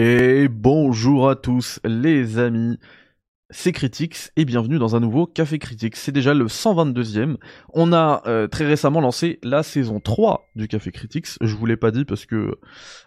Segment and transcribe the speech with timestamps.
[0.00, 2.78] Et bonjour à tous les amis,
[3.50, 5.96] c'est Critics et bienvenue dans un nouveau Café Critics.
[5.96, 7.34] C'est déjà le 122e.
[7.74, 11.26] On a euh, très récemment lancé la saison 3 du Café Critics.
[11.40, 12.60] Je vous l'ai pas dit parce que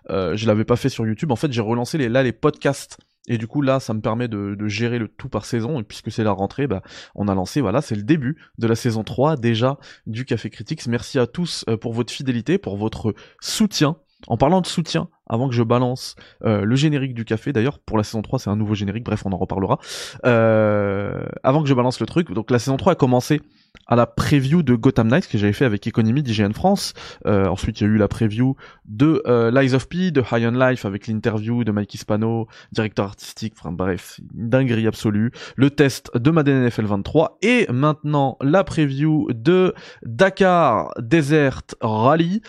[0.09, 1.31] euh, je l'avais pas fait sur YouTube.
[1.31, 2.97] En fait, j'ai relancé là les podcasts.
[3.29, 5.79] Et du coup là, ça me permet de, de gérer le tout par saison.
[5.79, 6.81] Et puisque c'est la rentrée, bah,
[7.15, 9.77] on a lancé, voilà, c'est le début de la saison 3 déjà
[10.07, 10.85] du Café Critics.
[10.87, 13.95] Merci à tous euh, pour votre fidélité, pour votre soutien.
[14.27, 17.97] En parlant de soutien, avant que je balance euh, le générique du café, d'ailleurs pour
[17.97, 19.79] la saison 3 c'est un nouveau générique, bref on en reparlera.
[20.25, 23.41] Euh, avant que je balance le truc, donc la saison 3 a commencé
[23.87, 26.93] à la preview de Gotham Knights que j'avais fait avec Economy d'IGN France.
[27.25, 30.47] Euh, ensuite il y a eu la preview de euh, Lies of P, de High
[30.47, 35.31] on Life avec l'interview de Mikey Spano, directeur artistique, enfin bref, dinguerie absolue.
[35.55, 42.41] Le test de Madden NFL 23 et maintenant la preview de Dakar Desert Rally.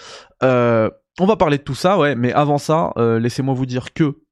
[0.42, 3.92] Euh, on va parler de tout ça, ouais, mais avant ça, euh, laissez-moi vous dire
[3.92, 4.22] que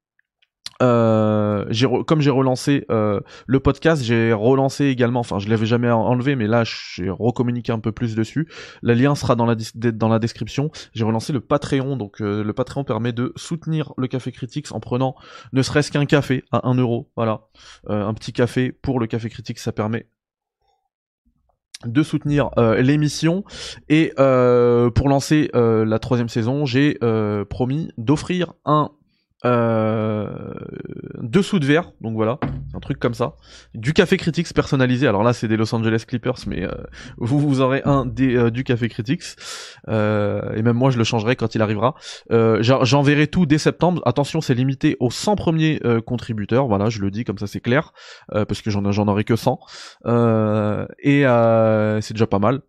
[0.83, 1.67] euh,
[2.07, 6.47] comme j'ai relancé euh, le podcast, j'ai relancé également, enfin je l'avais jamais enlevé, mais
[6.47, 8.49] là j'ai recommuniqué un peu plus dessus.
[8.83, 10.71] Le lien sera dans la, description.
[10.95, 14.81] J'ai relancé le Patreon, donc euh, le Patreon permet de soutenir le Café Critics en
[14.81, 15.15] prenant
[15.53, 17.43] ne serait-ce qu'un café à 1 euro, voilà,
[17.89, 20.07] un petit café pour le Café Critics, ça permet
[21.87, 23.45] de soutenir euh, l'émission.
[23.89, 26.99] Et euh, pour lancer euh, la troisième saison j'ai
[27.49, 28.91] promis d'offrir un
[29.45, 30.29] euh,
[31.23, 31.93] dessous de verre.
[32.01, 32.39] Donc voilà
[32.81, 33.37] truc comme ça.
[33.75, 35.07] Du café critiques personnalisé.
[35.07, 36.71] Alors là c'est des Los Angeles Clippers mais euh,
[37.19, 39.23] vous vous aurez un des euh, du café critiques
[39.89, 41.95] euh, et même moi je le changerai quand il arrivera.
[42.31, 44.03] J'enverrai tout dès septembre.
[44.05, 46.67] Attention c'est limité aux 100 premiers contributeurs.
[46.67, 47.93] Voilà je le dis comme ça c'est clair.
[48.31, 49.59] Parce que j'en j'en aurai que 100
[50.99, 51.25] et
[52.01, 52.61] c'est déjà pas mal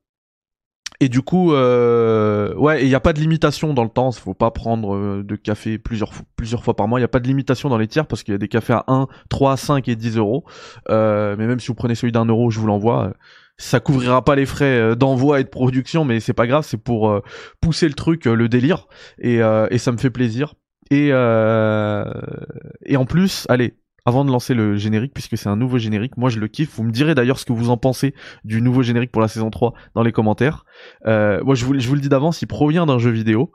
[1.04, 4.12] et du coup, euh, ouais, il n'y a pas de limitation dans le temps.
[4.12, 7.00] Il faut pas prendre euh, de café plusieurs plusieurs fois par mois.
[7.00, 8.74] Il n'y a pas de limitation dans les tiers parce qu'il y a des cafés
[8.74, 10.46] à 1, 3, 5 et 10 euros.
[10.92, 13.14] Euh, mais même si vous prenez celui d'un euro, je vous l'envoie.
[13.58, 16.66] Ça couvrira pas les frais euh, d'envoi et de production, mais c'est pas grave.
[16.68, 17.20] C'est pour
[17.62, 18.86] pousser le truc, le délire,
[19.18, 19.40] et,
[19.72, 20.54] et ça me fait plaisir.
[20.92, 23.74] Et et en plus, allez,
[24.06, 26.76] avant de lancer le générique, puisque c'est un nouveau générique, moi je le kiffe.
[26.76, 29.50] Vous me direz d'ailleurs ce que vous en pensez du nouveau générique pour la saison
[29.50, 30.66] 3 dans les commentaires.
[31.06, 33.52] Euh, moi je vous, le dis d'avance, il provient d'un jeu vidéo,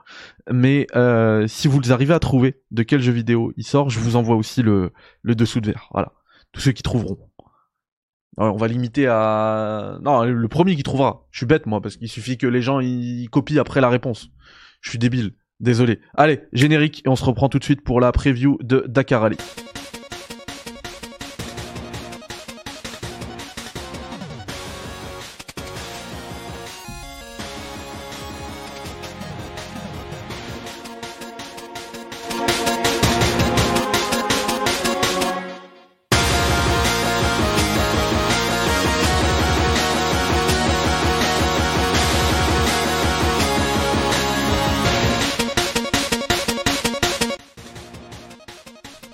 [0.51, 4.17] mais euh, si vous arrivez à trouver de quel jeu vidéo il sort, je vous
[4.17, 4.93] envoie aussi le,
[5.23, 5.89] le dessous de verre.
[5.93, 6.13] Voilà,
[6.53, 7.19] tous ceux qui trouveront.
[8.39, 9.99] Alors, on va limiter à...
[10.03, 11.27] Non, le premier qui trouvera.
[11.31, 14.29] Je suis bête moi, parce qu'il suffit que les gens ils copient après la réponse.
[14.83, 15.33] Je suis débile.
[15.59, 16.01] Désolé.
[16.15, 19.39] Allez, générique, et on se reprend tout de suite pour la preview de Dakar Rally.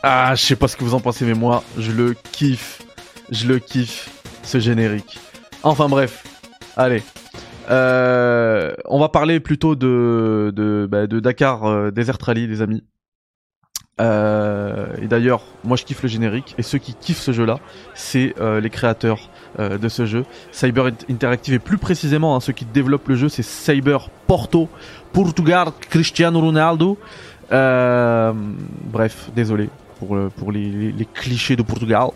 [0.05, 2.83] Ah, je sais pas ce que vous en pensez, mais moi, je le kiffe.
[3.31, 4.11] Je le kiffe,
[4.43, 5.19] ce générique.
[5.63, 6.25] Enfin bref,
[6.77, 7.03] allez.
[7.71, 12.83] Euh, on va parler plutôt de, de, bah, de Dakar euh, Desert Rally, les amis.
[14.01, 17.61] Euh, et d'ailleurs, moi je kiffe le générique, et ceux qui kiffent ce jeu-là,
[17.95, 20.25] c'est euh, les créateurs de ce jeu.
[20.51, 24.69] Cyber Interactive, et plus précisément, hein, ceux qui développent le jeu, c'est Cyber Porto,
[25.13, 26.99] Portugal, Cristiano Ronaldo.
[27.51, 29.69] Bref, désolé,
[30.07, 32.09] pour, euh, les, clichés de Portugal.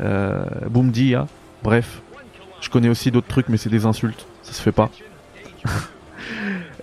[0.00, 1.26] Euh, Boomdia,
[1.62, 2.02] bref.
[2.60, 4.26] Je connais aussi d'autres trucs, mais c'est des insultes.
[4.42, 4.90] Ça se fait pas.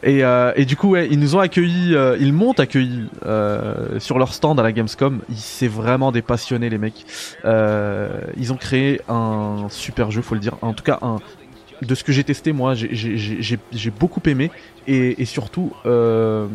[0.03, 3.07] et, euh, et, du coup, ils nous ont accueillis, euh, ils m'ont accueilli
[3.99, 5.21] sur leur stand à la Gamescom.
[5.33, 7.05] C'est vraiment des passionnés, les mecs.
[7.45, 10.55] Ils ont créé un super jeu, faut le dire.
[10.61, 11.17] En tout cas, un,
[11.81, 14.51] de ce que j'ai testé, moi, j'ai beaucoup aimé.
[14.87, 16.47] Et, surtout, euh,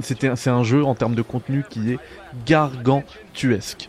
[0.00, 1.98] c'est un jeu en termes de contenu qui est
[2.46, 3.88] gargantuesque.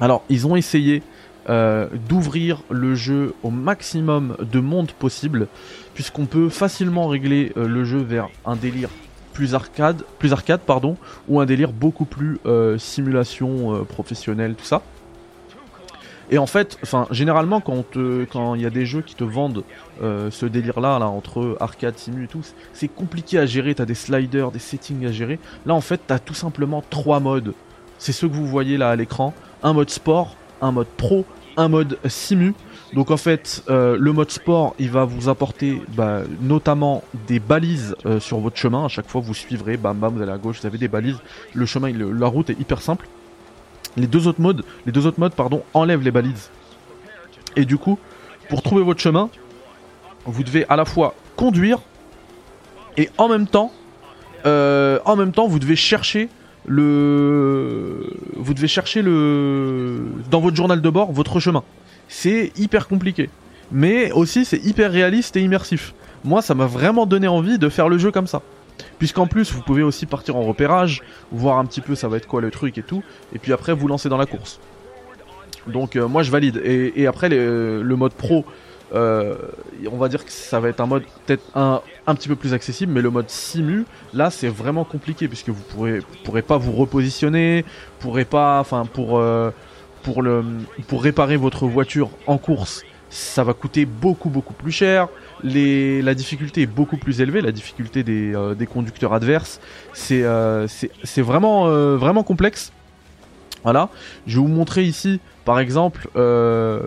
[0.00, 1.02] Alors, ils ont essayé
[1.48, 5.48] euh, d'ouvrir le jeu au maximum de monde possible,
[5.94, 8.88] puisqu'on peut facilement régler euh, le jeu vers un délire
[9.32, 10.96] plus arcade, plus arcade pardon,
[11.28, 12.38] ou un délire beaucoup plus
[12.76, 14.82] simulation professionnelle, tout ça.
[16.32, 17.84] Et en fait, enfin, généralement, quand
[18.54, 19.64] il y a des jeux qui te vendent
[20.02, 22.40] euh, ce délire-là, là, entre arcade, simu et tout,
[22.72, 23.74] c'est compliqué à gérer.
[23.74, 25.38] T'as des sliders, des settings à gérer.
[25.66, 27.52] Là, en fait, t'as tout simplement trois modes.
[27.98, 29.34] C'est ceux que vous voyez là à l'écran.
[29.62, 31.26] Un mode sport, un mode pro,
[31.58, 32.54] un mode simu.
[32.94, 37.94] Donc en fait, euh, le mode sport, il va vous apporter bah, notamment des balises
[38.06, 38.86] euh, sur votre chemin.
[38.86, 41.18] À chaque fois, vous suivrez, bam bam, vous allez à gauche, vous avez des balises.
[41.52, 43.06] Le chemin, la route est hyper simple.
[43.96, 46.50] Les deux autres modes, les deux autres modes pardon, enlèvent les balises.
[47.56, 47.98] Et du coup,
[48.48, 49.28] pour trouver votre chemin,
[50.24, 51.78] vous devez à la fois conduire
[52.96, 53.72] et en même temps,
[54.46, 56.28] euh, en même temps, vous devez chercher
[56.66, 61.62] le, vous devez chercher le, dans votre journal de bord, votre chemin.
[62.08, 63.30] C'est hyper compliqué,
[63.70, 65.94] mais aussi c'est hyper réaliste et immersif.
[66.24, 68.42] Moi, ça m'a vraiment donné envie de faire le jeu comme ça.
[69.02, 71.02] Puisqu'en plus, vous pouvez aussi partir en repérage,
[71.32, 73.02] voir un petit peu ça va être quoi le truc et tout,
[73.34, 74.60] et puis après vous lancer dans la course.
[75.66, 76.62] Donc euh, moi je valide.
[76.64, 78.44] Et, après le mode pro,
[78.94, 79.34] euh,
[79.90, 81.80] on va dire que ça va être un mode peut-être un,
[82.14, 85.98] petit peu plus accessible, mais le mode simu, là c'est vraiment compliqué puisque vous pourrez,
[86.22, 87.64] pourrez pas vous repositionner,
[87.98, 89.50] pourrez pas, enfin euh,
[90.04, 95.08] pour réparer votre voiture en course, ça va coûter beaucoup beaucoup plus cher.
[95.44, 99.60] Les, la difficulté est beaucoup plus élevée, la difficulté des, euh, des conducteurs adverses,
[99.92, 100.24] c'est
[101.04, 101.66] c'est vraiment
[101.96, 102.72] vraiment complexe.
[103.62, 103.90] Voilà,
[104.26, 106.80] je vais vous montrer ici, par exemple, euh,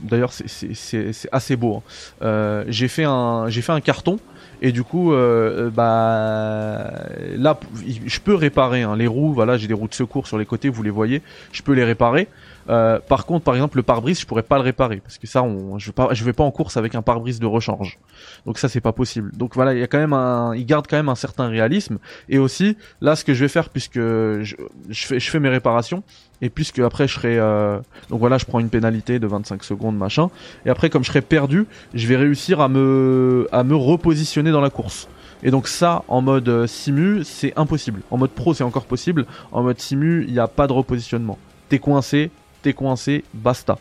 [0.00, 1.76] d'ailleurs c'est assez beau.
[1.76, 1.82] Hein.
[2.22, 4.18] Euh, j'ai fait un j'ai fait un carton
[4.62, 6.92] et du coup, euh, bah
[7.36, 9.32] là, je peux réparer hein, les roues.
[9.32, 11.22] Voilà, j'ai des roues de secours sur les côtés, vous les voyez.
[11.52, 12.28] Je peux les réparer.
[12.68, 15.42] Euh, par contre, par exemple, le pare-brise, je pourrais pas le réparer parce que ça,
[15.42, 17.98] on, je vais pas, je vais pas en course avec un pare-brise de rechange.
[18.44, 19.32] Donc ça, c'est pas possible.
[19.32, 21.98] Donc voilà, il y a quand même un, il garde quand même un certain réalisme.
[22.28, 24.56] Et aussi, là, ce que je vais faire, puisque je,
[24.90, 26.02] je fais, je fais mes réparations,
[26.42, 27.78] et puisque après je serai, euh...
[28.08, 30.30] donc voilà, je prends une pénalité de 25 secondes, machin.
[30.66, 34.60] Et après, comme je serai perdu, je vais réussir à me, à me repositionner dans
[34.60, 35.08] la course.
[35.42, 38.02] Et donc ça, en mode euh, simu, c'est impossible.
[38.10, 39.26] En mode pro, c'est encore possible.
[39.52, 41.38] En mode simu, il n'y a pas de repositionnement.
[41.68, 42.30] T'es coincé,
[42.62, 43.78] t'es coincé, basta.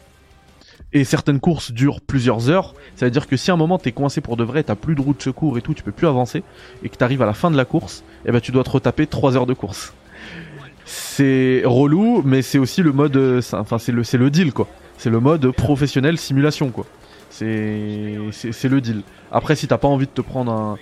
[0.91, 2.73] Et certaines courses durent plusieurs heures.
[2.95, 4.95] Ça veut dire que si à un moment t'es coincé pour de vrai, t'as plus
[4.95, 6.43] de route de secours et tout, tu peux plus avancer,
[6.83, 8.71] et que t'arrives à la fin de la course, et eh ben tu dois te
[8.71, 9.93] retaper 3 heures de course.
[11.19, 14.69] C'est relou, mais c'est aussi le mode, euh, enfin c'est le, deal quoi.
[14.97, 16.85] C'est le mode professionnel simulation quoi.
[17.29, 19.01] C'est, le deal.
[19.29, 20.77] Après si t'as pas envie de te prendre un,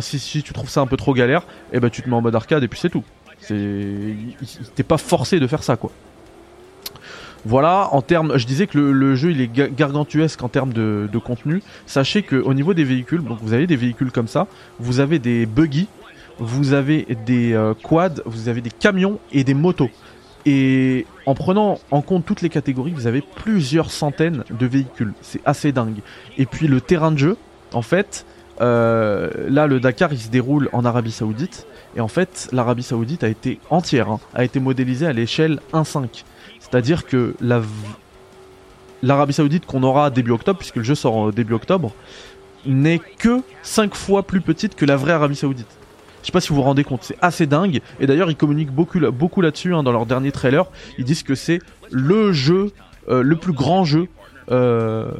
[0.00, 2.34] si, tu trouves ça un peu trop galère, eh ben tu te mets en mode
[2.34, 3.04] arcade et puis c'est tout.
[3.38, 4.16] C'est,
[4.74, 5.92] t'es pas forcé de faire ça quoi.
[7.44, 11.62] Voilà, en termes, je disais que le, jeu il est gargantuesque en termes de, contenu.
[11.86, 14.48] Sachez que au niveau des véhicules, vous avez des véhicules comme ça,
[14.80, 15.86] vous avez des buggy,
[16.38, 19.90] vous avez des euh, quads, vous avez des camions et des motos.
[20.46, 25.12] Et en prenant en compte toutes les catégories, vous avez plusieurs centaines de véhicules.
[25.20, 26.00] C'est assez dingue.
[26.38, 27.36] Et puis le terrain de jeu,
[27.72, 28.24] en fait,
[28.60, 31.66] euh, là le Dakar il se déroule en Arabie Saoudite.
[31.96, 36.24] Et en fait, l'Arabie Saoudite a été entière, hein, a été modélisée à l'échelle 1.5.
[36.60, 37.62] C'est-à-dire que la
[39.02, 41.92] l'Arabie Saoudite qu'on aura début octobre, puisque le jeu sort début octobre,
[42.66, 45.78] n'est que 5 fois plus petite que la vraie Arabie Saoudite.
[46.22, 47.80] Je sais pas si vous vous rendez compte, c'est assez dingue.
[48.00, 50.66] Et d'ailleurs, ils communiquent beaucoup, beaucoup là-dessus hein, dans leur dernier trailer.
[50.98, 51.60] Ils disent que c'est
[51.90, 52.72] le jeu,
[53.08, 54.08] euh, le plus grand jeu,
[54.50, 55.10] euh,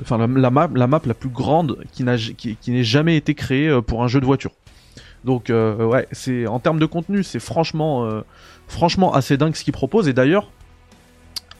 [0.00, 3.68] enfin la, map, la map la plus grande qui n'a qui, n'ait jamais été créée
[3.68, 4.52] euh, pour un jeu de voiture.
[5.24, 8.10] Donc ouais, c'est en termes de contenu, c'est franchement,
[8.66, 10.08] franchement assez dingue ce qu'ils proposent.
[10.08, 10.50] Et d'ailleurs,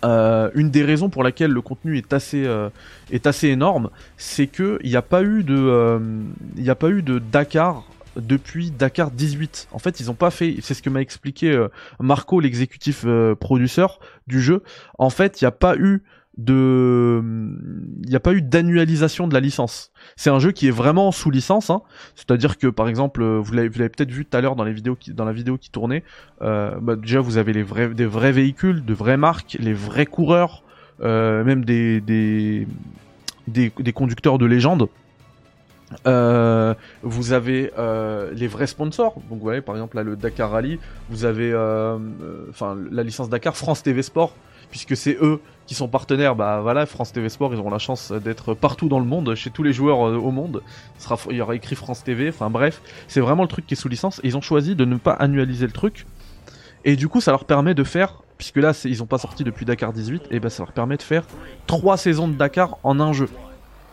[0.02, 2.44] une des raisons pour laquelle le contenu est assez
[3.12, 6.02] est assez énorme, c'est que il n'y a pas eu de
[6.66, 7.84] a pas eu de Dakar
[8.16, 9.68] depuis Dakar 18.
[9.72, 11.66] En fait, ils ont pas fait, c'est ce que m'a expliqué
[12.00, 13.06] Marco, l'exécutif
[13.40, 14.62] producteur du jeu.
[14.98, 16.02] En fait, il n'y a pas eu
[16.38, 17.22] de
[18.02, 19.92] il n'y a pas eu d'annualisation de la licence.
[20.16, 21.82] C'est un jeu qui est vraiment sous licence, hein.
[22.14, 25.24] c'est-à-dire que par exemple, vous l'avez, peut-être vu tout à l'heure dans les vidéos dans
[25.24, 26.04] la vidéo qui tournait,
[26.40, 30.64] euh, bah, déjà vous avez des vrais véhicules, de vraies marques, les vrais coureurs,
[31.02, 34.88] euh, même des, des, conducteurs de légende.
[36.06, 37.70] Euh, vous avez
[38.34, 40.78] les vrais sponsors, donc vous voyez par exemple là le Dakar Rally,
[41.10, 41.52] vous avez
[42.50, 44.34] enfin la licence Dakar France TV Sport,
[44.72, 48.10] puisque c'est eux qui sont partenaires, bah voilà, France TV Sport, ils auront la chance
[48.10, 50.62] d'être partout dans le monde, chez tous les joueurs euh, au monde.
[51.30, 53.88] Il, y aura écrit France TV, enfin bref, c'est vraiment le truc qui est sous
[53.88, 54.20] licence.
[54.24, 56.06] Ils ont choisi de ne pas annualiser le truc.
[56.84, 59.66] Et du coup, ça leur permet de faire, puisque là, ils ont pas sorti depuis
[59.66, 61.26] Dakar 18, et ben ça leur permet de faire
[61.66, 63.28] trois saisons de Dakar en un jeu.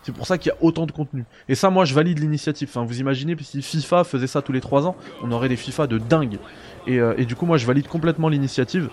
[0.09, 1.23] C'est pour ça qu'il y a autant de contenu.
[1.49, 2.67] Et ça, moi, je valide l'initiative.
[2.73, 5.99] Vous imaginez, si FIFA faisait ça tous les 3 ans, on aurait des FIFA de
[5.99, 6.39] dingue.
[6.87, 8.89] Euh, et, du coup, moi, je valide complètement l'initiative.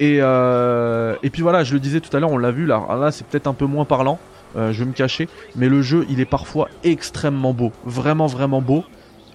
[0.00, 2.84] Et, euh, et puis voilà, je le disais tout à l'heure, on l'a vu, là,
[2.98, 4.18] là c'est peut-être un peu moins parlant.
[4.56, 5.28] Euh, je vais me cacher.
[5.54, 7.70] Mais le jeu, il est parfois extrêmement beau.
[7.84, 8.84] Vraiment, vraiment beau.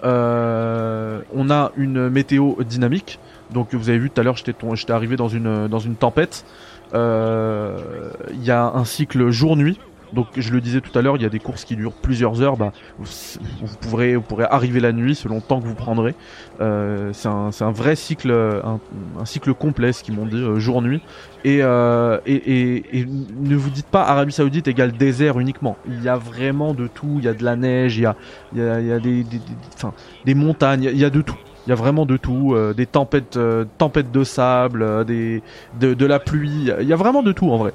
[0.02, 3.18] on a une météo dynamique.
[3.50, 6.44] Donc vous avez vu tout à l'heure, j'étais arrivé dans une tempête.
[6.92, 9.78] Il y a un cycle jour-nuit.
[10.14, 12.40] Donc je le disais tout à l'heure, il y a des courses qui durent plusieurs
[12.40, 12.56] heures.
[12.56, 16.14] Bah, vous, pourrez, vous pourrez arriver la nuit selon le temps que vous prendrez.
[16.60, 21.02] Euh, c'est un, un, vrai cycle, un, cycle complet, ce qu'ils m'ont dit, euh, jour-nuit.
[21.44, 25.76] Et, euh, et, et, et, ne vous dites pas Arabie Saoudite égale désert uniquement.
[25.88, 27.16] Il y a vraiment de tout.
[27.18, 28.16] Il y a de la neige, il y a,
[28.52, 29.26] il y a, il y a des,
[29.74, 29.92] enfin,
[30.24, 31.38] des montagnes, il y a de tout.
[31.66, 33.38] Il y a vraiment de tout, des tempêtes,
[33.78, 35.42] tempêtes de sable, des,
[35.80, 36.70] de, de, la pluie.
[36.78, 37.72] Il y a vraiment de tout en vrai.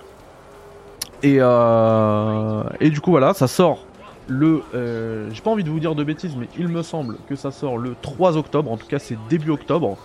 [1.23, 1.37] Et,
[2.79, 3.85] et du coup voilà, ça sort
[4.27, 4.63] le.
[5.31, 7.77] J'ai pas envie de vous dire de bêtises, mais il me semble que ça sort
[7.77, 8.71] le 3 octobre.
[8.71, 9.97] En tout cas, c'est début octobre.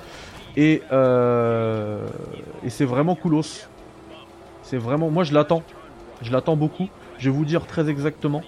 [0.57, 3.69] Et, et c'est vraiment coolos.
[4.63, 5.11] C'est vraiment.
[5.11, 5.63] Moi, je l'attends.
[6.23, 6.89] Je l'attends beaucoup.
[7.19, 8.43] Je vais vous dire très exactement.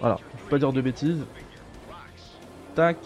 [0.00, 1.24] Voilà, je peux pas dire de bêtises.
[2.74, 2.96] Tac.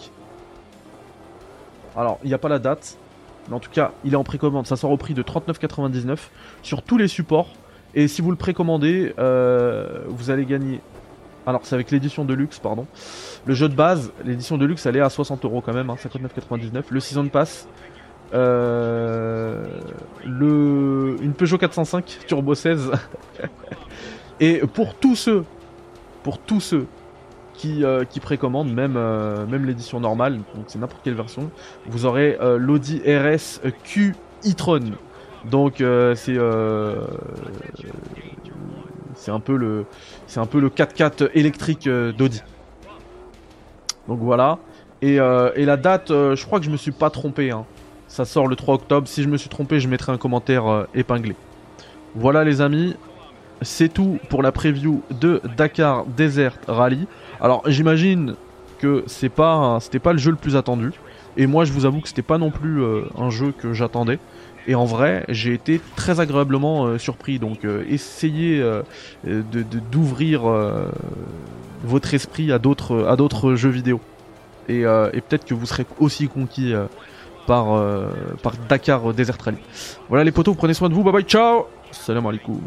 [1.96, 2.96] Alors, il n'y a pas la date,
[3.48, 4.66] mais en tout cas, il est en précommande.
[4.66, 6.16] Ça sort au prix de 39,99
[6.62, 7.48] sur tous les supports.
[7.94, 10.80] Et si vous le précommandez, euh, vous allez gagner.
[11.46, 12.86] Alors, c'est avec l'édition de luxe, pardon.
[13.46, 15.96] Le jeu de base, l'édition de luxe, elle est à 60 euros quand même, hein,
[15.96, 16.84] 59,99.
[16.90, 17.66] Le Season Pass,
[18.34, 19.64] euh,
[20.26, 22.90] le, une Peugeot 405 Turbo 16.
[24.40, 25.44] Et pour tous ceux,
[26.22, 26.86] pour tous ceux
[27.54, 31.50] qui, euh, qui précommande même, euh, même l'édition normale, donc c'est n'importe quelle version,
[31.86, 34.14] vous aurez l'Audi RS Q
[34.46, 34.92] e-tron.
[35.44, 37.06] Donc euh, c'est euh,
[39.14, 39.84] c'est un peu le
[40.26, 42.42] c'est un peu le 4x4 électrique d'Audi.
[44.06, 44.58] Donc voilà.
[45.00, 47.52] Et, et, la date, je crois que je me suis pas trompé.
[47.52, 47.64] Hein.
[48.08, 49.06] Ça sort le 3 octobre.
[49.06, 51.36] Si je me suis trompé, je mettrai un commentaire épinglé.
[52.16, 52.96] Voilà les amis,
[53.62, 57.06] c'est tout pour la preview de Dakar Desert Rally.
[57.40, 58.34] Alors j'imagine
[58.78, 60.92] que c'est pas c'était pas le jeu le plus attendu
[61.36, 64.18] et moi je vous avoue que c'était pas non plus euh, un jeu que j'attendais
[64.68, 68.60] et en vrai j'ai été très agréablement euh, surpris donc euh, essayez
[69.24, 69.42] de
[69.90, 70.42] d'ouvrir
[71.82, 74.00] votre esprit à d'autres jeux vidéo
[74.68, 76.74] et, et peut-être que vous serez aussi conquis
[77.46, 77.66] par
[78.42, 79.58] par Dakar Desert Rally.
[80.08, 81.66] Voilà les potos, prenez soin de vous, bye bye, ciao.
[81.90, 82.60] Salam alaikum.